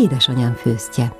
[0.00, 1.12] édesanyám főztje.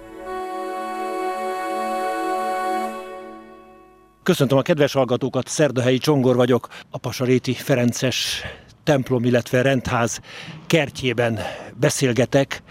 [4.22, 8.42] Köszöntöm a kedves hallgatókat, Szerdahelyi Csongor vagyok, a Pasaréti Ferences
[8.84, 10.20] templom, illetve rendház
[10.66, 11.38] kertjében
[11.80, 12.62] beszélgetek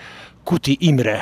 [0.43, 1.21] Kuti Imre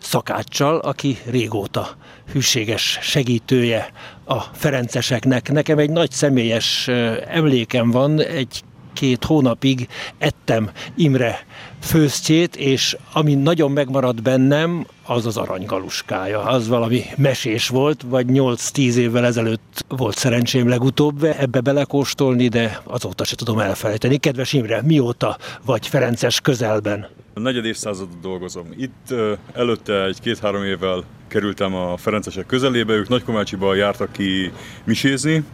[0.00, 1.96] szakáccsal, aki régóta
[2.32, 3.92] hűséges segítője
[4.24, 5.52] a Ferenceseknek.
[5.52, 6.88] Nekem egy nagy személyes
[7.28, 8.62] emlékem van, egy
[8.94, 9.88] két hónapig
[10.18, 11.46] ettem Imre
[11.80, 16.40] főztjét, és ami nagyon megmaradt bennem, az az aranygaluskája.
[16.40, 23.24] Az valami mesés volt, vagy 8-10 évvel ezelőtt volt szerencsém legutóbb ebbe belekóstolni, de azóta
[23.24, 24.16] se tudom elfelejteni.
[24.16, 27.08] Kedves Imre, mióta vagy Ferences közelben?
[27.34, 28.66] A negyed évszázadot dolgozom.
[28.76, 29.14] Itt
[29.54, 34.52] előtte egy két-három évvel kerültem a Ferencesek közelébe, ők Nagykomácsiba jártak ki
[34.84, 35.44] misézni,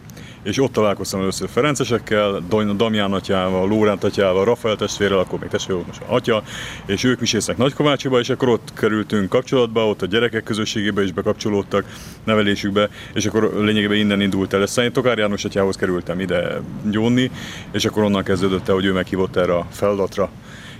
[0.43, 2.43] és ott találkoztam először Ferencesekkel,
[2.75, 6.43] Damján atyával, Lóránt atyával, Rafael testvérrel, akkor még testvér volt most atya,
[6.85, 11.85] és ők misésznek Nagykovácsiba, és akkor ott kerültünk kapcsolatba, ott a gyerekek közösségébe is bekapcsolódtak
[12.23, 14.61] nevelésükbe, és akkor lényegében innen indult el.
[14.61, 16.61] Ezt Tokár János atyához kerültem ide
[16.91, 17.31] gyónni,
[17.71, 20.29] és akkor onnan kezdődött el, hogy ő meghívott erre a feladatra,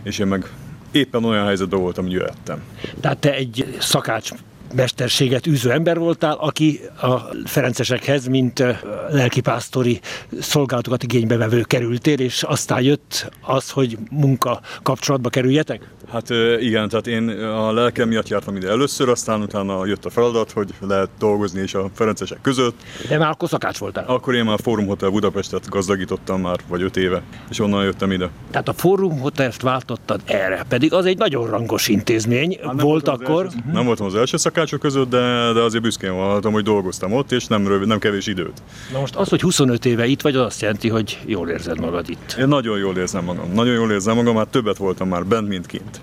[0.03, 0.49] és én meg
[0.91, 2.61] éppen olyan helyzetben voltam, hogy jöttem.
[2.99, 4.31] Tehát te egy szakács
[4.75, 8.63] mesterséget űző ember voltál, aki a Ferencesekhez, mint
[9.09, 9.99] lelkipásztori
[10.39, 15.89] szolgálatokat igénybe vevő kerültél, és aztán jött az, hogy munka kapcsolatba kerüljetek?
[16.11, 20.51] Hát igen, tehát én a lelkem miatt jártam ide először, aztán utána jött a feladat,
[20.51, 22.75] hogy lehet dolgozni is a Ferencesek között.
[23.09, 24.05] De már akkor szakács voltál?
[24.07, 28.11] Akkor én már a Fórum Hotel Budapestet gazdagítottam már, vagy öt éve, és onnan jöttem
[28.11, 28.29] ide.
[28.51, 33.45] Tehát a Fórum Hotelt váltottad erre, pedig az egy nagyon rangos intézmény hát volt akkor.
[33.45, 37.31] Első, nem voltam az első szakácsok között, de, de azért büszkén vallhatom, hogy dolgoztam ott,
[37.31, 38.61] és nem, rövid, nem kevés időt.
[38.91, 42.09] Na most az, hogy 25 éve itt vagy, az azt jelenti, hogy jól érzed magad
[42.09, 42.35] itt.
[42.39, 43.53] Én nagyon jól érzem magam.
[43.53, 46.01] Nagyon jól érzem magam, már többet voltam már bent, mint kint.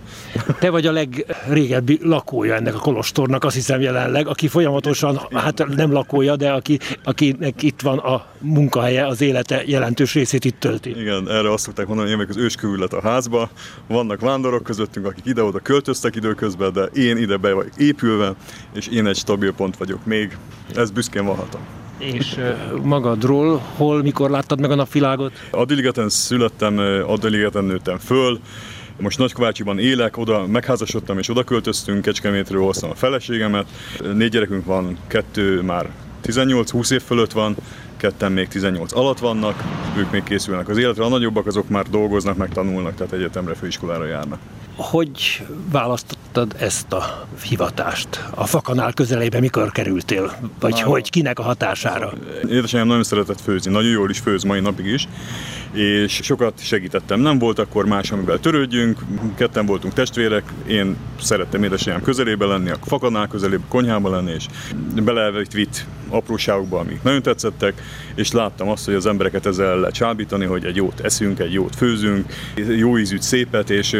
[0.60, 5.92] Te vagy a legrégebbi lakója ennek a kolostornak, azt hiszem jelenleg, aki folyamatosan, hát nem
[5.92, 10.90] lakója, de aki, akinek itt van a munkahelye, az élete jelentős részét itt tölti.
[11.00, 13.50] Igen, erre azt szokták mondani, hogy én az őskövület a házba.
[13.86, 18.34] Vannak vándorok közöttünk, akik ide-oda költöztek időközben, de én ide be vagyok épülve,
[18.74, 20.36] és én egy stabil pont vagyok még.
[20.74, 21.60] Ez büszkén vallhatom.
[21.98, 22.40] És
[22.82, 25.32] magadról hol, mikor láttad meg a napvilágot?
[25.50, 28.40] Adiligeten születtem, Adiligeten nőttem föl,
[29.00, 33.66] most Nagykovácsiban élek, oda megházasodtam és oda költöztünk, Kecskemétről hoztam a feleségemet.
[34.14, 35.90] Négy gyerekünk van, kettő már
[36.24, 37.56] 18-20 év fölött van,
[37.96, 39.64] ketten még 18 alatt vannak,
[39.96, 44.06] ők még készülnek az életre, a nagyobbak azok már dolgoznak, meg tanulnak, tehát egyetemre, főiskolára
[44.06, 44.38] járnak.
[44.78, 48.24] Hogy választottad ezt a hivatást?
[48.34, 50.36] A fakanál közelébe mikor kerültél?
[50.60, 52.12] Vagy Na, hogy, kinek a hatására?
[52.50, 55.08] Édesanyám nagyon szeretett főzni, nagyon jól is főz mai napig is,
[55.72, 57.20] és sokat segítettem.
[57.20, 58.98] Nem volt akkor más, amivel törődjünk,
[59.34, 64.46] ketten voltunk testvérek, én szerettem édesanyám közelébe lenni, a fakanál közelébe, konyhába lenni, és
[65.04, 67.82] belevitt vitt apróságokba, amik nagyon tetszettek,
[68.14, 71.76] és láttam azt, hogy az embereket ezzel lehet csábítani, hogy egy jót eszünk, egy jót
[71.76, 72.32] főzünk,
[72.76, 73.96] jó ízűt, szépet, és,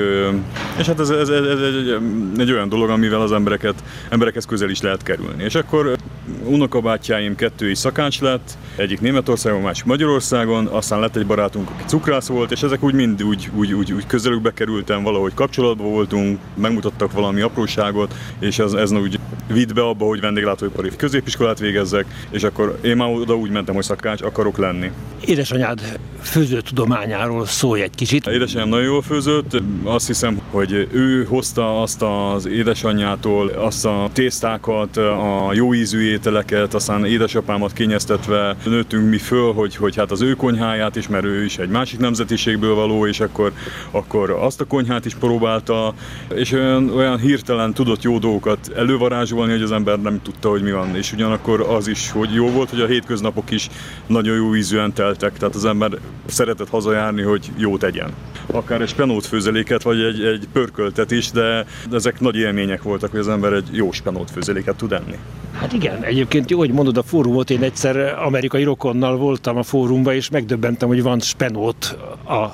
[0.79, 1.97] és hát ez, ez, ez, ez egy,
[2.37, 5.43] egy olyan dolog, amivel az embereket, emberekhez közel is lehet kerülni.
[5.45, 5.97] És akkor
[6.45, 12.29] unokabátyáim kettő is szakács lett, egyik Németországon, másik Magyarországon, aztán lett egy barátunk, aki cukrász
[12.29, 17.13] volt, és ezek úgy mind úgy, úgy, úgy, úgy közelükbe kerültem, valahogy kapcsolatban voltunk, megmutattak
[17.13, 22.79] valami apróságot, és ez, ez úgy vitt be abba, hogy vendéglátóipari középiskolát végezzek, és akkor
[22.83, 24.91] én már oda úgy mentem, hogy szakács akarok lenni.
[25.25, 28.27] Édesanyád főzőtudományáról szólj egy kicsit.
[28.27, 34.97] Édesanyám nagyon jól főzött, azt hiszem, hogy ő hozta azt az édesanyjától azt a tésztákat,
[34.97, 40.35] a jó ízű ételeket, aztán édesapámat kényeztetve nőttünk mi föl, hogy, hogy hát az ő
[40.35, 43.53] konyháját is, mert ő is egy másik nemzetiségből való, és akkor,
[43.91, 45.95] akkor azt a konyhát is próbálta,
[46.35, 50.73] és olyan, olyan hirtelen tudott jó dolgokat elővarázsolni, hogy az ember nem tudta, hogy mi
[50.73, 50.97] van.
[50.97, 53.69] És ugyanakkor az is, hogy jó volt, hogy a hétköznapok is
[54.07, 58.11] nagyon jó ízűen teltek, tehát az ember szeretett hazajárni, hogy jót tegyen.
[58.53, 63.21] Akár egy spenót főzeléket, vagy egy, egy pörköltet is, de ezek nagy élmények voltak, hogy
[63.21, 65.19] az ember egy jó spenót főzeléket tud enni.
[65.53, 70.15] Hát igen, egyébként jó, hogy mondod a fórumot, én egyszer amerikai rokonnal voltam a fórumban,
[70.15, 71.97] és megdöbbentem, hogy van spenót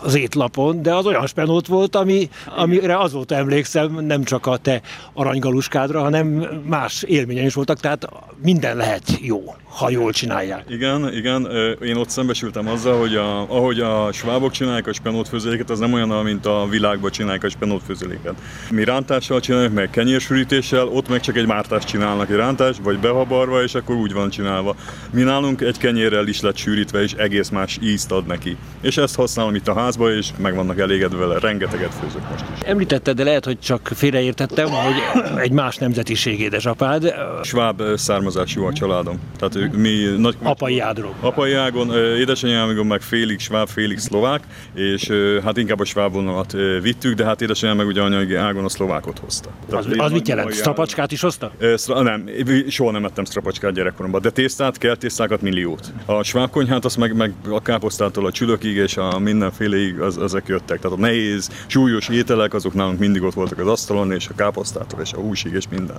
[0.02, 4.80] az étlapon, de az olyan spenót volt, ami, amire azóta emlékszem, nem csak a te
[5.12, 6.26] aranygaluskádra, hanem
[6.66, 8.08] más élményen is voltak, tehát
[8.42, 10.64] minden lehet jó, ha jól csinálják.
[10.68, 11.48] Igen, igen,
[11.82, 15.92] én ott szembesültem azzal, hogy a, ahogy a svábok csinálják a spenót főzeléket, az nem
[15.92, 18.34] olyan, mint a világban csinálják a spenót főzeléket.
[18.70, 23.62] Mi rántással csináljuk, meg kenyérsűrítéssel, ott meg csak egy mártást csinálnak, egy rántást, vagy behabarva,
[23.62, 24.74] és akkor úgy van csinálva.
[25.10, 28.56] Mi nálunk egy kenyérrel is lett sűrítve, és egész más ízt ad neki.
[28.80, 32.68] És ezt használom itt a házba, és meg vannak elégedve vele, rengeteget főzök most is.
[32.68, 34.94] Említetted, de lehet, hogy csak félreértettem, hogy
[35.36, 37.14] egy más nemzetiség édesapád.
[37.42, 39.20] Sváb származású a családom.
[39.38, 40.36] Tehát mi nagy...
[40.42, 41.14] Apai ágról.
[41.20, 44.42] Apai ágon, édesanyámon meg félig sváb, félig szlovák,
[44.74, 45.12] és
[45.44, 46.52] hát inkább a sváb vonalat
[46.82, 49.50] vittük, de hát édesanyám meg ugye anyagi ágon a szlovákot hozta.
[49.68, 50.52] Tehát az, az mit jelent?
[50.52, 51.52] Strapacskát is hozta?
[51.74, 52.28] Szra, nem,
[52.68, 55.92] soha nem ettem strapacskát gyerekkoromban, de tésztát, kell tésztákat milliót.
[56.06, 60.44] A sváb konyhát azt meg, meg a káposztától a csülökig és a mindenféleig az, ezek
[60.46, 60.80] jöttek.
[60.80, 65.00] Tehát a nehéz, súlyos ételek azok nálunk mindig ott voltak az asztalon, és a káposztától
[65.00, 65.96] és a húsig és minden.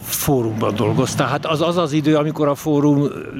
[0.00, 1.28] Fórumban dolgoztál.
[1.28, 2.87] Hát az az az idő, amikor a fórum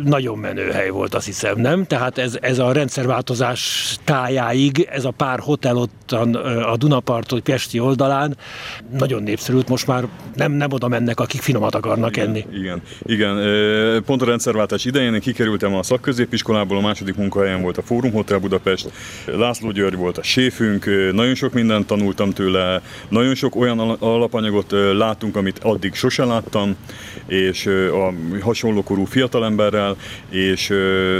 [0.04, 1.86] nagyon menő hely volt, azt hiszem, nem?
[1.86, 8.36] Tehát ez, ez a rendszerváltozás tájáig, ez a pár hotel ott a Dunaparton, Pesti oldalán
[8.98, 10.04] nagyon népszerült, most már
[10.34, 12.46] nem, nem oda mennek, akik finomat akarnak igen, enni.
[12.52, 14.02] Igen, igen.
[14.02, 18.38] Pont a rendszerváltás idején én kikerültem a szakközépiskolából, a második munkahelyen volt a Fórum Hotel
[18.38, 18.90] Budapest,
[19.26, 25.36] László György volt a séfünk, nagyon sok mindent tanultam tőle, nagyon sok olyan alapanyagot látunk,
[25.36, 26.76] amit addig sose láttam,
[27.26, 29.04] és a hasonlókorú
[29.38, 29.96] fiatalemberrel,
[30.30, 30.68] és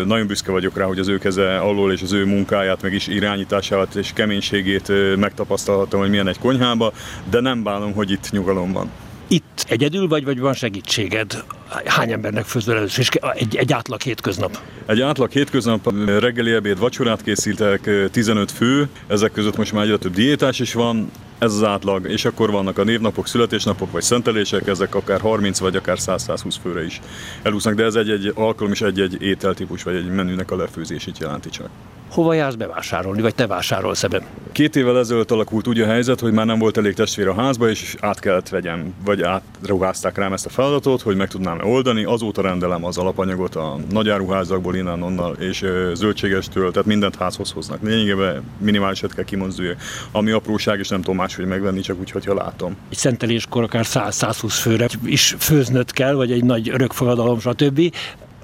[0.07, 3.07] nagyon büszke vagyok rá, hogy az ő keze alól és az ő munkáját, meg is
[3.07, 6.93] irányítását és keménységét megtapasztalhattam, hogy milyen egy konyhába,
[7.31, 8.91] de nem bánom, hogy itt nyugalom van.
[9.29, 11.45] Itt egyedül vagy, vagy van segítséged?
[11.85, 12.99] Hány embernek főzöl először?
[12.99, 14.59] És egy, egy átlag hétköznap?
[14.87, 20.15] Egy átlag hétköznap reggeli ebéd, vacsorát készítek, 15 fő, ezek között most már egyre több
[20.15, 24.95] diétás is van, ez az átlag, és akkor vannak a névnapok, születésnapok vagy szentelések, ezek
[24.95, 27.01] akár 30 vagy akár 100-120 főre is
[27.43, 31.69] elúsznak, de ez egy-egy alkalom és egy-egy ételtípus vagy egy menünek a lefőzését jelenti csak.
[32.09, 34.23] Hova jársz bevásárolni, vagy te vásárolsz ebben?
[34.53, 37.69] Két évvel ezelőtt alakult úgy a helyzet, hogy már nem volt elég testvér a házba,
[37.69, 42.05] és át kellett vegyem, vagy átruházták rám ezt a feladatot, hogy meg tudnám oldani.
[42.05, 45.65] Azóta rendelem az alapanyagot a nagyáruházakból, innen, onnan, és
[45.95, 47.83] zöldségestől, tehát mindent házhoz hoznak.
[47.83, 49.77] Lényegében minimálisat kell kimozdulni,
[50.13, 52.77] ami apróság, és nem tudom máshogy megvenni, csak úgy, hogyha látom.
[52.91, 57.93] Egy szenteléskor akár 100-120 főre is főznöd kell, vagy egy nagy örökfogadalom, stb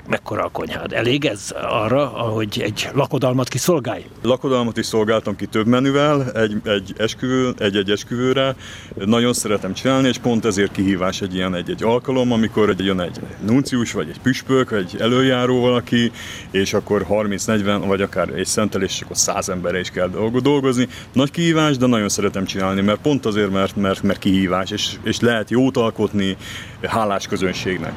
[0.08, 0.92] mekkora a konyhád?
[0.92, 4.04] Elég ez arra, ahogy egy lakodalmat kiszolgálj?
[4.22, 8.54] Lakodalmat is szolgáltam ki több menüvel, egy, egy, esküvő, egy-egy esküvőre.
[8.94, 13.20] Nagyon szeretem csinálni, és pont ezért kihívás egy ilyen egy-egy alkalom, amikor egy, jön egy
[13.46, 16.12] nuncius, vagy egy püspök, vagy egy előjáró valaki,
[16.50, 20.08] és akkor 30-40, vagy akár egy szentelés, és akkor 100 emberre is kell
[20.42, 20.88] dolgozni.
[21.12, 25.20] Nagy kihívás, de nagyon szeretem csinálni, mert pont azért, mert, mert, mert kihívás, és, és
[25.20, 26.36] lehet jót alkotni
[26.82, 27.92] hálás közönségnek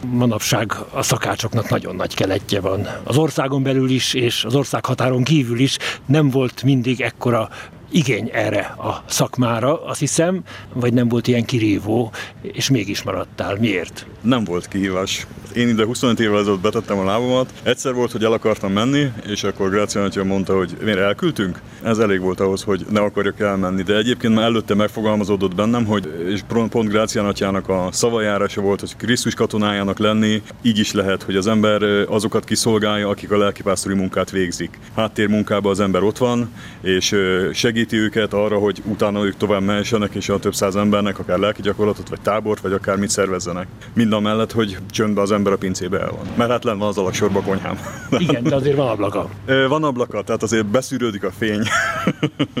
[0.00, 2.88] manapság a szakácsoknak nagyon nagy keletje van.
[3.04, 7.48] Az országon belül is, és az ország határon kívül is nem volt mindig ekkora
[7.90, 10.42] igény erre a szakmára, azt hiszem,
[10.72, 12.12] vagy nem volt ilyen kirívó,
[12.42, 13.56] és mégis maradtál.
[13.60, 14.06] Miért?
[14.20, 15.26] Nem volt kihívás.
[15.54, 17.52] Én ide 25 évvel ezelőtt betettem a lábamat.
[17.62, 21.60] Egyszer volt, hogy el akartam menni, és akkor Grácia mondta, hogy miért elküldtünk.
[21.82, 23.82] Ez elég volt ahhoz, hogy ne akarjak elmenni.
[23.82, 28.96] De egyébként már előtte megfogalmazódott bennem, hogy és pont Grácia Natyának a szavajárása volt, hogy
[28.96, 34.30] Krisztus katonájának lenni, így is lehet, hogy az ember azokat kiszolgálja, akik a lelkipásztori munkát
[34.30, 34.78] végzik.
[34.96, 36.50] Háttérmunkában az ember ott van,
[36.80, 37.16] és
[37.52, 41.38] segít segíti őket arra, hogy utána ők tovább mehessenek, és a több száz embernek akár
[41.38, 43.66] lelki gyakorlatot, vagy tábort, vagy akár mit szervezzenek.
[43.92, 46.26] Mind a mellett, hogy csöndbe az ember a pincébe el van.
[46.36, 47.78] Mert hát lenne az alaksorba konyhám.
[48.28, 49.28] Igen, de azért van ablaka.
[49.68, 51.62] Van ablaka, tehát azért beszűrődik a fény.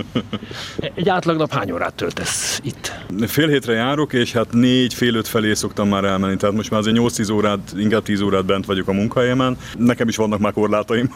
[0.94, 2.92] Egy átlag nap hány órát töltesz itt?
[3.26, 6.36] Fél hétre járok, és hát négy, fél öt felé szoktam már elmenni.
[6.36, 9.56] Tehát most már azért 8-10 órát, inkább 10 órát bent vagyok a munkahelyemen.
[9.78, 11.12] Nekem is vannak már korlátaim.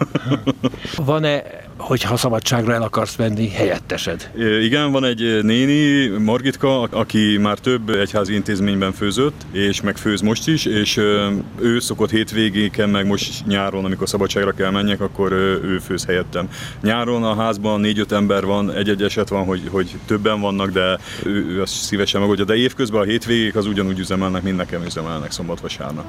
[0.96, 1.42] Van-e,
[1.76, 4.30] hogyha szabadságra el akarsz menni, helyett helyettesed?
[4.62, 10.48] Igen, van egy néni, Margitka, aki már több egyházi intézményben főzött, és meg főz most
[10.48, 10.96] is, és
[11.60, 16.48] ő szokott hétvégéken, meg most nyáron, amikor szabadságra kell menjek, akkor ő főz helyettem.
[16.82, 21.46] Nyáron a házban négy-öt ember van, egy-egy eset van, hogy, hogy többen vannak, de ő,
[21.48, 22.44] ő azt szívesen megoldja.
[22.44, 26.04] De évközben a hétvégék az ugyanúgy üzemelnek, mint nekem üzemelnek szombat-vasárnap.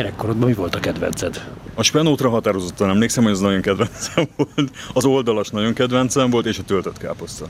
[0.00, 1.44] Gyerekkorodban mi volt a kedvenced?
[1.74, 4.70] A spenótra határozottan emlékszem, hogy ez nagyon kedvencem volt.
[4.92, 7.46] Az oldalas nagyon kedvencem volt, és a töltött káposzta.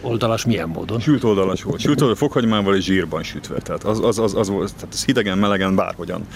[0.00, 1.00] Oldalas milyen módon?
[1.00, 1.80] Sült oldalas volt.
[1.80, 3.58] Sült oldalas, fokhagymával és zsírban sütve.
[3.58, 6.26] Tehát az, az, az, az volt, tehát ez hidegen, melegen, bárhogyan.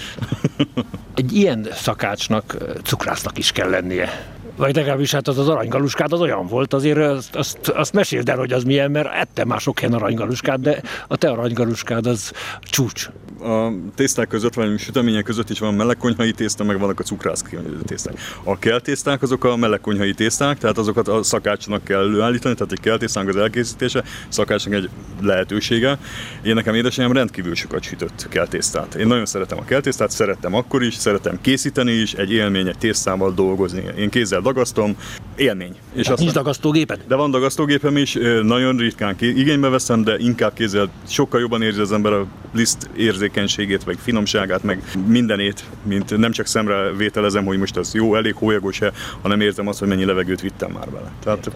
[1.15, 4.31] Egy ilyen szakácsnak cukrásznak is kell lennie.
[4.57, 8.37] Vagy legalábbis hát az az aranygaluskád az olyan volt, azért azt, azt, azt meséld el,
[8.37, 13.11] hogy az milyen, mert ettem már sok ilyen aranygaluskát, de a te aranygaluskád az csúcs.
[13.43, 17.45] A tészták között, vagy sütemények között is van melegkonyhai tészta, meg vannak a cukrász
[17.87, 18.21] tészták.
[18.45, 23.29] A keltészták azok a melegkonyhai tészták, tehát azokat a szakácsnak kell előállítani, tehát egy keltésztánk
[23.29, 24.89] az elkészítése, szakácsnak egy
[25.21, 25.99] lehetősége.
[26.43, 28.95] Én nekem édesanyám rendkívül sokat sütött keltésztát.
[28.95, 33.33] Én nagyon szeretem a keltésztát, szerettem akkor is, szeretem készíteni is, egy élmény, egy tésztával
[33.35, 33.85] dolgozni.
[33.97, 34.97] Én kézzel dagasztom,
[35.37, 35.75] élmény.
[35.93, 37.05] És hát nincs dagasztógéped?
[37.09, 41.93] De van dagasztógépem is, nagyon ritkán igénybe veszem, de inkább kézzel sokkal jobban érzi az
[41.93, 47.77] ember a liszt érzékenységét, meg finomságát, meg mindenét, mint nem csak szemre vételezem, hogy most
[47.77, 51.13] az jó, elég hólyagos-e, hanem érzem azt, hogy mennyi levegőt vittem már bele.
[51.23, 51.51] Tehát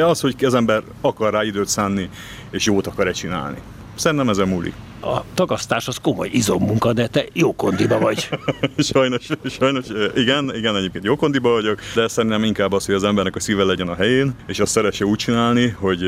[0.00, 2.08] az, hogy az ember akar rá időt szánni,
[2.50, 3.58] és jót akar-e csinálni.
[3.94, 4.74] Szerintem ezen múlik
[5.06, 8.28] a tagasztás az komoly izommunka, de te jó kondiba vagy.
[8.92, 13.36] sajnos, sajnos, igen, igen, egyébként jó kondiba vagyok, de szerintem inkább az, hogy az embernek
[13.36, 16.02] a szíve legyen a helyén, és azt szeresse úgy csinálni, hogy,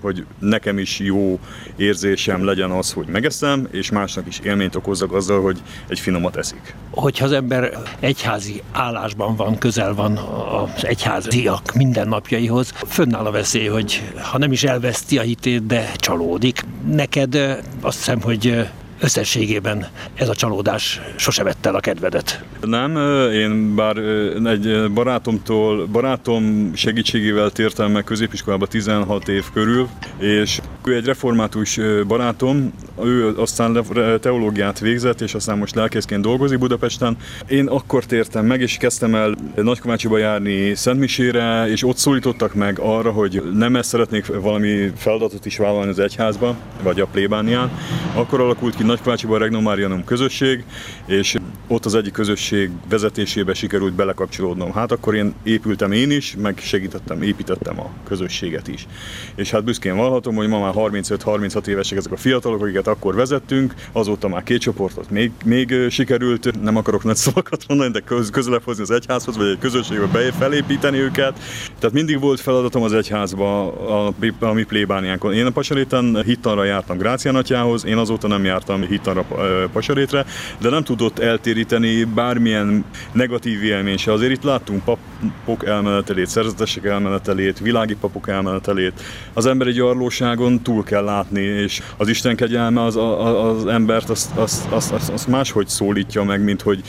[0.00, 1.38] hogy nekem is jó
[1.76, 6.74] érzésem legyen az, hogy megeszem, és másnak is élményt okozzak azzal, hogy egy finomat eszik.
[6.90, 14.02] Hogyha az ember egyházi állásban van, közel van az egyháziak mindennapjaihoz, fönnáll a veszély, hogy
[14.30, 16.64] ha nem is elveszti a hitét, de csalódik.
[16.90, 17.34] Neked
[17.80, 18.70] azt hiszem, hogy hogy
[19.02, 22.44] összességében ez a csalódás sose vette el a kedvedet.
[22.60, 22.96] Nem,
[23.32, 23.96] én bár
[24.44, 32.72] egy barátomtól, barátom segítségével tértem meg középiskolába 16 év körül, és ő egy református barátom,
[33.04, 33.84] ő aztán
[34.20, 37.16] teológiát végzett, és aztán most lelkészként dolgozik Budapesten.
[37.48, 43.10] Én akkor tértem meg, és kezdtem el Nagykovácsiba járni Szentmisére, és ott szólítottak meg arra,
[43.10, 47.70] hogy nem ezt szeretnék valami feladatot is vállalni az egyházba, vagy a plébánián.
[48.14, 50.64] Akkor alakult ki Nagykovácsiban a Regnum Marianum közösség,
[51.06, 51.36] és
[51.68, 54.72] ott az egyik közösség vezetésébe sikerült belekapcsolódnom.
[54.72, 58.86] Hát akkor én épültem én is, meg segítettem, építettem a közösséget is.
[59.34, 63.74] És hát büszkén vallhatom, hogy ma már 35-36 évesek ezek a fiatalok, akiket akkor vezettünk,
[63.92, 68.62] azóta már két csoportot még, még sikerült, nem akarok nagy szavakat mondani, de köz, közelebb
[68.64, 71.38] hozni az egyházhoz, vagy egy közösségbe be, felépíteni őket.
[71.78, 73.72] Tehát mindig volt feladatom az egyházba
[74.06, 75.32] a, a mi plébániánkon.
[75.32, 79.24] Én a Pasaréten hittanra jártam Grácián atyához, én azóta nem jártam hittanra
[79.72, 80.24] Pasarétre,
[80.60, 84.12] de nem tudott eltéríteni bármilyen negatív élmény se.
[84.12, 88.92] Azért itt láttunk papok elmenetelét, szerzetesek elmenetelét, világi papok elmenetelét.
[89.32, 94.10] Az ember egy arlóságon túl kell látni, és az Isten kegyelme az, az, az embert
[94.10, 96.82] azt, azt, azt, azt, azt máshogy szólítja meg, mint hogy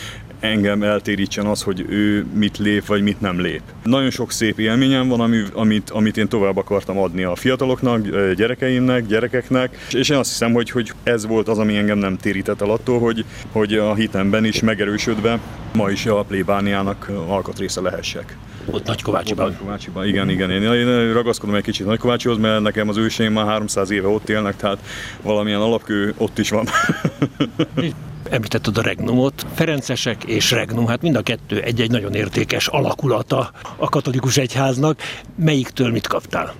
[0.44, 3.62] engem eltérítsen az, hogy ő mit lép, vagy mit nem lép.
[3.84, 9.86] Nagyon sok szép élményem van, amit, amit én tovább akartam adni a fiataloknak, gyerekeimnek, gyerekeknek,
[9.92, 13.00] és én azt hiszem, hogy, hogy ez volt az, ami engem nem térített el attól,
[13.00, 15.40] hogy, hogy a hitemben is megerősödve
[15.74, 18.38] ma is a plébániának alkatrésze lehessek.
[18.66, 19.46] Ott Nagykovácsiban.
[19.46, 20.52] Nagykovácsiban, igen, igen.
[20.52, 24.56] Én, én ragaszkodom egy kicsit Nagykovácsihoz, mert nekem az őseim már 300 éve ott élnek,
[24.56, 24.78] tehát
[25.22, 26.68] valamilyen alapkő ott is van.
[28.30, 33.90] Említetted a Regnumot, Ferencesek és Regnum, hát mind a kettő egy-egy nagyon értékes alakulata a
[33.90, 35.02] katolikus egyháznak.
[35.36, 36.54] Melyiktől mit kaptál?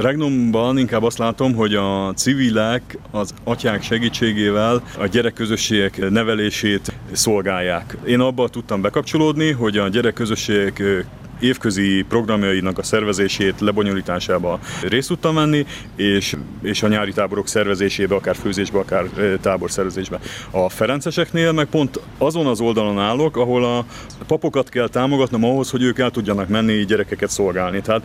[0.00, 7.96] Regnumban inkább azt látom, hogy a civilek az atyák segítségével a gyerekközösségek nevelését szolgálják.
[8.06, 11.06] Én abban tudtam bekapcsolódni, hogy a gyerekközösségek
[11.40, 15.66] évközi programjainak a szervezését, lebonyolításába részt tudtam venni,
[15.96, 19.04] és, és a nyári táborok szervezésébe, akár főzésbe, akár
[19.40, 20.18] táborszervezésbe.
[20.50, 23.84] A Ferenceseknél meg pont azon az oldalon állok, ahol a
[24.26, 27.80] papokat kell támogatnom ahhoz, hogy ők el tudjanak menni gyerekeket szolgálni.
[27.80, 28.02] Tehát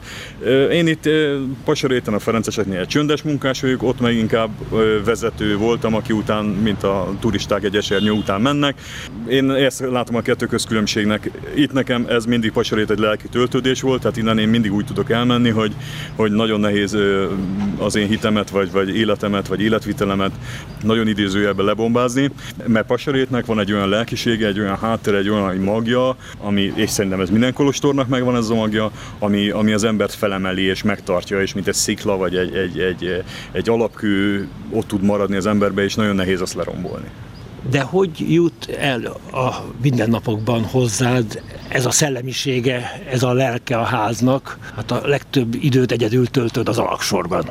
[0.71, 1.09] én itt
[1.63, 4.49] Pasaréten a Ferenceseknél egy csöndes munkás vagyok, ott meg inkább
[5.05, 8.81] vezető voltam, aki után, mint a turisták egy esernyő után mennek.
[9.27, 11.31] Én ezt látom a kettő közkülönbségnek.
[11.55, 14.85] Itt nekem ez mindig Pasarét egy lelki lelki töltődés volt, tehát innen én mindig úgy
[14.85, 15.73] tudok elmenni, hogy,
[16.15, 16.97] hogy nagyon nehéz
[17.77, 20.31] az én hitemet, vagy, vagy életemet, vagy életvitelemet
[20.81, 22.31] nagyon idézőjelben lebombázni,
[22.65, 27.19] mert Pasarétnek van egy olyan lelkisége, egy olyan háttere, egy olyan magja, ami, és szerintem
[27.19, 31.53] ez minden kolostornak megvan ez a magja, ami, ami az embert felemeli és megtartja, és
[31.53, 35.95] mint egy szikla, vagy egy, egy, egy, egy alapkő ott tud maradni az emberbe, és
[35.95, 37.07] nagyon nehéz azt lerombolni.
[37.69, 44.57] De hogy jut el a mindennapokban hozzád ez a szellemisége, ez a lelke a háznak?
[44.75, 47.45] Hát a legtöbb időt egyedül töltöd az alaksorban.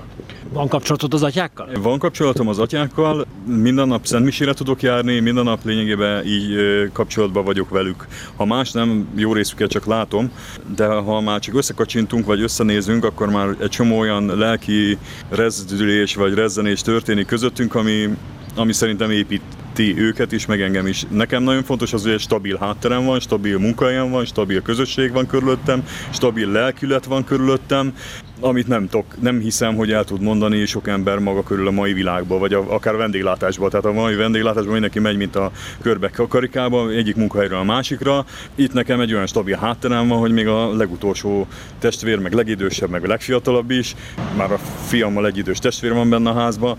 [0.52, 1.68] Van kapcsolatod az atyákkal?
[1.82, 6.56] Van kapcsolatom az atyákkal, minden nap szentmisére tudok járni, minden nap lényegében így
[6.92, 8.06] kapcsolatban vagyok velük.
[8.36, 10.30] Ha más nem, jó részüket csak látom,
[10.76, 16.34] de ha már csak összekacsintunk, vagy összenézünk, akkor már egy csomó olyan lelki rezdülés vagy
[16.34, 18.08] rezzenés történik közöttünk, ami,
[18.56, 19.42] ami szerintem épít
[19.72, 21.04] ti őket is, meg engem is.
[21.08, 25.26] Nekem nagyon fontos az, hogy egy stabil hátterem van, stabil munkahelyem van, stabil közösség van
[25.26, 27.94] körülöttem, stabil lelkület van körülöttem,
[28.42, 31.92] amit nem tok, nem hiszem, hogy el tud mondani sok ember maga körül a mai
[31.92, 33.70] világban, vagy a, akár a vendéglátásban.
[33.70, 35.50] Tehát a mai vendéglátásban mindenki megy, mint a
[35.82, 38.24] körbe karikába, egyik munkahelyről a másikra.
[38.54, 41.46] Itt nekem egy olyan stabil hátterem van, hogy még a legutolsó
[41.78, 43.94] testvér, meg legidősebb, meg a legfiatalabb is,
[44.36, 46.76] már a fiammal egy idős testvér van benne a házban,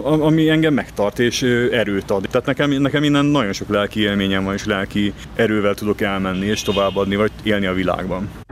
[0.00, 2.26] ami engem megtart és erőt ad.
[2.30, 6.62] Tehát nekem, nekem innen nagyon sok lelki élményem van, és lelki erővel tudok elmenni és
[6.62, 8.43] továbbadni, vagy élni a világban.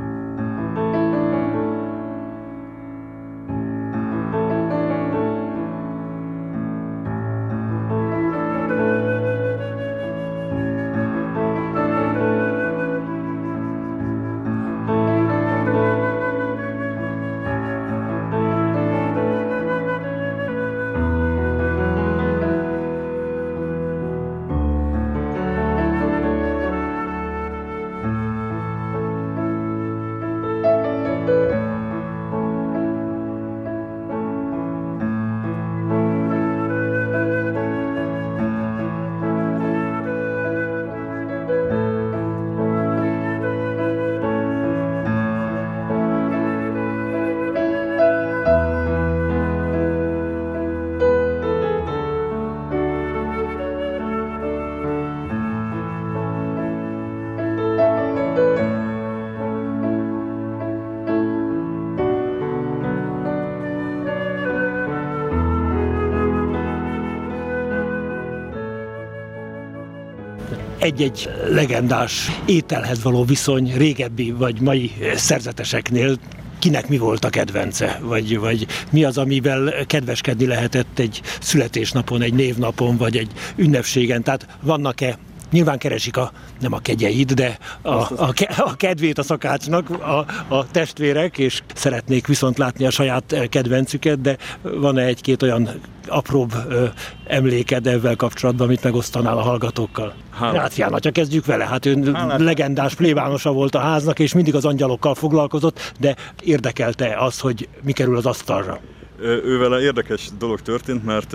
[70.83, 76.17] Egy-egy legendás ételhez való viszony régebbi vagy mai szerzeteseknél
[76.59, 82.35] kinek mi volt a kedvence, vagy, vagy mi az, amivel kedveskedni lehetett egy születésnapon, egy
[82.35, 84.23] névnapon, vagy egy ünnepségen.
[84.23, 85.19] Tehát vannak-e
[85.53, 90.67] Nyilván keresik a, nem a kegyeit, de a, a, a kedvét a szakácsnak a, a
[90.71, 95.69] testvérek, és szeretnék viszont látni a saját kedvencüket, de van-e egy-két olyan
[96.09, 96.85] apróbb ö,
[97.27, 100.15] emléked ezzel kapcsolatban, amit megosztanál a hallgatókkal?
[100.41, 101.65] Rácián atya, kezdjük vele.
[101.65, 102.41] Hát ő Hálát.
[102.41, 107.93] legendás plébánosa volt a háznak, és mindig az angyalokkal foglalkozott, de érdekelte az, hogy mi
[107.93, 108.81] kerül az asztalra?
[109.21, 111.35] Ővele érdekes dolog történt, mert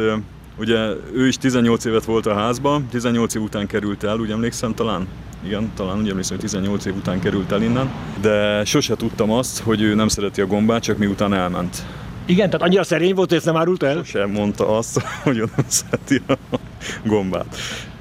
[0.59, 0.77] Ugye
[1.13, 5.07] ő is 18 évet volt a házban, 18 év után került el, úgy emlékszem talán?
[5.43, 7.91] Igen, talán úgy emlékszem, hogy 18 év után került el innen,
[8.21, 11.85] de sose tudtam azt, hogy ő nem szereti a gombát, csak miután elment.
[12.25, 14.03] Igen, tehát annyira szerény volt, hogy ezt nem árult el?
[14.03, 16.57] Sose mondta azt, hogy ő nem szereti a
[17.03, 17.57] gombát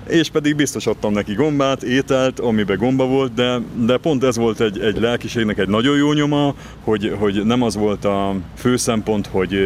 [0.08, 4.60] és pedig biztos adtam neki gombát, ételt, amiben gomba volt, de, de pont ez volt
[4.60, 9.26] egy, egy lelkiségnek egy nagyon jó nyoma, hogy, hogy nem az volt a fő szempont,
[9.26, 9.58] hogy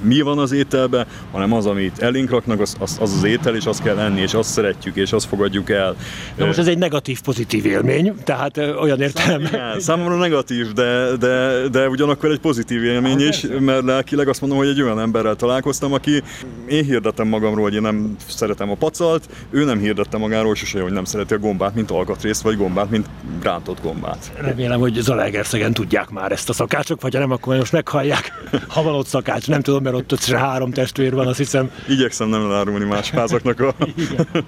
[0.00, 3.64] mi van az ételbe, hanem az, amit elénk raknak, az az, az, az étel, és
[3.64, 5.96] azt kell enni, és azt szeretjük, és azt fogadjuk el.
[6.36, 9.42] Na most ez egy negatív-pozitív élmény, tehát olyan értelem.
[9.78, 14.58] Számomra negatív, de, de, de ugyanakkor egy pozitív élmény ah, is, mert lelkileg azt mondom,
[14.58, 16.22] hogy egy olyan emberrel találkoztam, aki
[16.68, 20.82] én hirdetem magamról, hogy én nem szeretem a pacalt, ő nem nem hirdette magáról sose,
[20.82, 23.06] hogy nem szereti a gombát, mint alkatrészt, vagy gombát, mint
[23.42, 24.32] rántott gombát.
[24.40, 28.32] Remélem, hogy Zalaegerszegen tudják már ezt a szakácsok, vagy ha nem, akkor most meghallják.
[28.68, 31.70] Ha van ott szakács, nem tudom, mert ott, se három testvér van, azt hiszem.
[31.88, 33.74] Igyekszem nem elárulni más házaknak a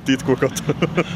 [0.04, 0.62] titkokat.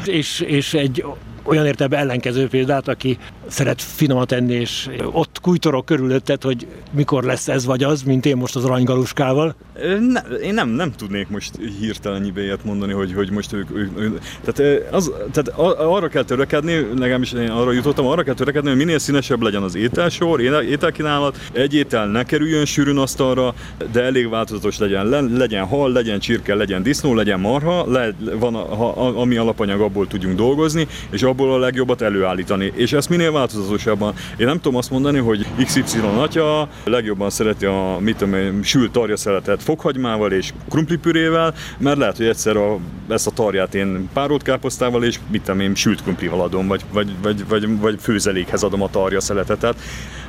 [0.05, 1.05] és, és egy
[1.49, 7.47] olyan értelemben ellenkező példát, aki szeret finomat enni, és ott kújtorok körülötted, hogy mikor lesz
[7.47, 9.55] ez vagy az, mint én most az aranygaluskával?
[9.99, 14.17] Ne, én nem, nem tudnék most hirtelen ilyet mondani, hogy, hogy most ők, ők, ők
[14.43, 18.99] tehát, az, tehát arra kell törekedni, legalábbis én arra jutottam, arra kell törekedni, hogy minél
[18.99, 23.53] színesebb legyen az ételsor, ételkínálat, egy étel ne kerüljön sűrűn asztalra,
[23.91, 28.55] de elég változatos legyen, Le, legyen hal, legyen csirke, legyen disznó, legyen marha, le, van
[28.55, 32.71] a, a, ami alapanyag, abból tudjunk dolgozni, és abból a legjobbat előállítani.
[32.75, 34.13] És ezt minél változatosabban.
[34.37, 38.91] Én nem tudom azt mondani, hogy XY atya legjobban szereti a mit tudom én, sült
[38.91, 44.41] tarja szeletet fokhagymával és krumplipürével, mert lehet, hogy egyszer a, ezt a tarját én párolt
[44.41, 48.81] káposztával és mit tudom én, sült krumplival adom, vagy, vagy, vagy, vagy, vagy főzelékhez adom
[48.81, 49.75] a tarja szeletet.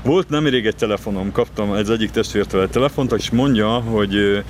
[0.03, 4.43] volt nemrég egy telefonom, kaptam egy egyik testvértől egy telefont, és mondja, hogy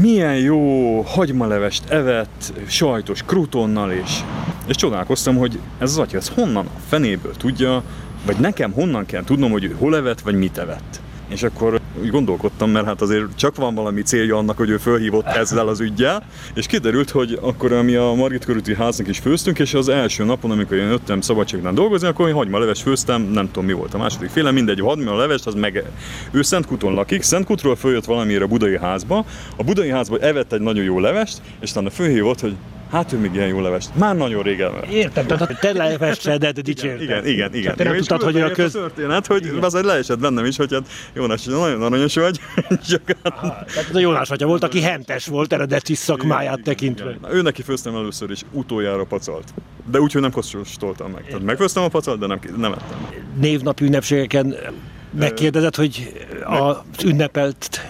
[0.00, 4.20] milyen jó hagymalevest evett, sajtos krutonnal, és,
[4.66, 7.82] és csodálkoztam, hogy ez az atya, ez honnan a fenéből tudja,
[8.26, 11.00] vagy nekem honnan kell tudnom, hogy ő hol evett, vagy mit evett.
[11.28, 15.26] És akkor úgy gondolkodtam, mert hát azért csak van valami célja annak, hogy ő fölhívott
[15.26, 16.22] ezzel az ügyjel,
[16.54, 20.50] és kiderült, hogy akkor mi a Margit körúti háznak is főztünk, és az első napon,
[20.50, 24.28] amikor én jöttem szabadságnál dolgozni, akkor én hagymaleves főztem, nem tudom mi volt a második
[24.28, 25.84] féle, mindegy, a leves, az meg
[26.30, 29.24] ő Szentkuton lakik, Szentkutról följött valamiért a budai házba,
[29.56, 32.54] a budai házba evett egy nagyon jó levest, és utána fölhívott, hogy
[32.90, 33.90] Hát ő még ilyen jó levest.
[33.94, 34.72] Már nagyon régen.
[34.90, 37.02] Értem, tehát te levessedet dicsérted.
[37.02, 37.76] Igen, igen, igen.
[37.76, 38.74] Te nem tudtad, hogy a köz...
[38.74, 42.40] A történet, hogy az egy leesett bennem is, hogy hát Jónás, nagyon aranyos vagy.
[42.90, 47.10] Csak Aha, tehát a Jónás atya volt, aki hentes volt eredeti szakmáját tekintve.
[47.10, 47.36] Igen, igen.
[47.36, 49.54] Ő neki főztem először is, utoljára pacalt.
[49.90, 51.24] De úgy, hogy nem kóstoltam meg.
[51.26, 53.08] Tehát megfőztem a pacalt, de nem, nem ettem.
[53.40, 54.56] Névnapi ünnepségeken
[55.10, 56.12] megkérdezed, hogy
[56.44, 57.80] az ünnepelt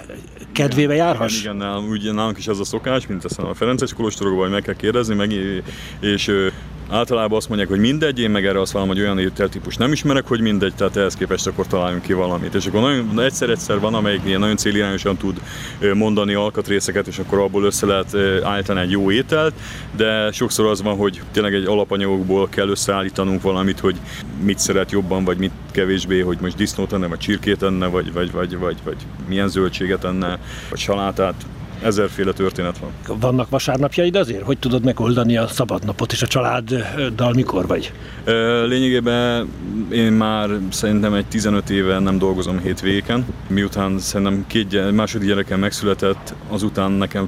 [0.57, 1.41] kedvébe járhass?
[1.41, 4.63] Igen, igen nálunk, ugye, nálunk is az a szokás, mint a Ferences kolostorokban, hogy meg
[4.63, 5.33] kell kérdezni, meg,
[6.01, 6.33] és
[6.91, 10.27] Általában azt mondják, hogy mindegy, én meg erre azt mondom, hogy olyan ételtípus nem ismerek,
[10.27, 12.55] hogy mindegy, tehát ehhez képest akkor találjunk ki valamit.
[12.55, 15.41] És akkor nagyon egyszer-egyszer van, amelyik ilyen nagyon célirányosan tud
[15.95, 19.55] mondani alkatrészeket, és akkor abból össze lehet állítani egy jó ételt,
[19.97, 23.97] de sokszor az van, hogy tényleg egy alapanyagokból kell összeállítanunk valamit, hogy
[24.43, 28.33] mit szeret jobban, vagy mit kevésbé, hogy most disznót enne, vagy csirkét enne, vagy, vagy,
[28.33, 28.97] vagy, vagy, vagy
[29.29, 30.39] milyen zöldséget enne,
[30.71, 31.35] vagy salátát
[31.83, 33.19] ezerféle történet van.
[33.19, 34.43] Vannak vasárnapjaid azért?
[34.43, 37.93] Hogy tudod megoldani a szabadnapot és a családdal mikor vagy?
[38.67, 39.49] Lényegében
[39.91, 43.27] én már szerintem egy 15 éve nem dolgozom hétvégéken.
[43.47, 47.27] Miután szerintem két gyere, második gyerekem megszületett, azután nekem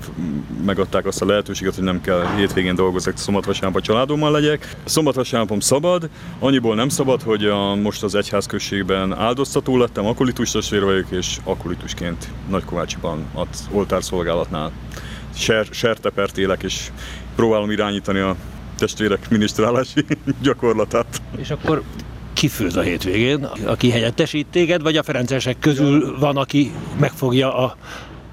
[0.67, 4.77] megadták azt a lehetőséget, hogy nem kell hétvégén dolgozok, szombat a családommal legyek.
[4.85, 5.17] Szombat
[5.59, 6.09] szabad,
[6.39, 12.29] annyiból nem szabad, hogy a, most az egyházközségben áldoztató lettem, akolitus testvér vagyok, és akolitusként
[12.49, 13.69] Nagykovácsiban az
[14.39, 14.73] oltárszolgálatnál
[15.35, 16.91] ser, sertepert élek, és
[17.37, 18.37] próbálom irányítani a
[18.79, 20.05] testvérek minisztrálási
[20.43, 21.23] gyakorlatát.
[21.37, 21.83] És akkor
[22.33, 27.77] kifőz a hétvégén, aki helyettesít téged, vagy a Ferencesek közül van, aki megfogja a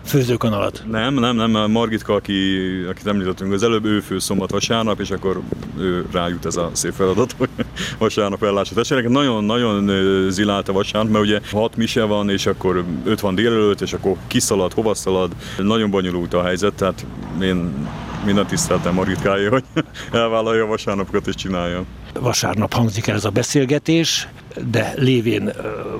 [0.06, 0.84] főzőkanalat?
[0.92, 2.58] Nem, nem, nem, Margitka, aki,
[2.90, 5.42] akit említettünk az előbb, ő fő szombat vasárnap, és akkor
[5.80, 7.50] ő rájut ez a szép feladat, hogy
[7.98, 9.12] vasárnap ellássa testvéreket.
[9.12, 9.90] Nagyon-nagyon
[10.32, 14.16] zilált a vasárnap, mert ugye hat mise van, és akkor öt van délelőtt, és akkor
[14.28, 15.32] kiszalad, hova szalad.
[15.58, 17.06] Nagyon bonyolult a helyzet, tehát
[17.42, 17.88] én
[18.26, 19.64] minden tiszteltem Margitkája, hogy
[20.12, 21.84] elvállalja a vasárnapokat és csinálja.
[22.20, 24.28] Vasárnap hangzik el ez a beszélgetés,
[24.72, 25.52] de lévén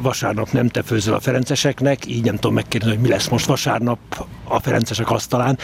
[0.02, 4.28] vasárnap nem te főzöl a Ferenceseknek, így nem tudom megkérdezni, hogy mi lesz most vasárnap
[4.44, 5.58] a Ferencesek asztalán,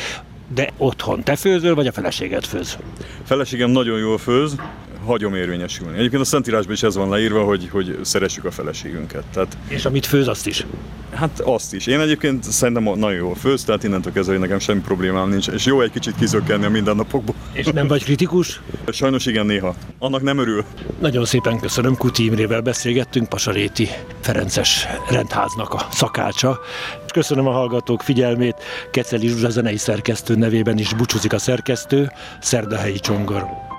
[0.54, 2.78] de otthon te főzöl, vagy a feleséget főz?
[3.24, 4.56] Feleségem nagyon jól főz,
[5.06, 5.98] hagyom érvényesülni.
[5.98, 9.24] Egyébként a Szentírásban is ez van leírva, hogy, hogy szeressük a feleségünket.
[9.34, 10.66] Tehát, és amit főz, azt is?
[11.14, 11.88] Hát azt is.
[11.88, 15.82] Én egyébként szerintem nagyon jól főz, tehát innentől kezdve, nekem semmi problémám nincs, és jó
[15.82, 17.36] egy kicsit kizökkenni a mindennapokból.
[17.54, 18.62] És nem vagy kritikus?
[18.88, 19.76] Sajnos igen, néha.
[20.00, 20.64] Annak nem örül.
[21.00, 23.88] Nagyon szépen köszönöm, Kuti Imrével beszélgettünk, Pasaréti
[24.20, 26.60] Ferences rendháznak a szakácsa.
[27.06, 28.56] És köszönöm a hallgatók figyelmét,
[28.92, 33.71] Keceli Zsuzsa zenei szerkesztő nevében is búcsúzik a szerkesztő, Szerdahelyi Csongor.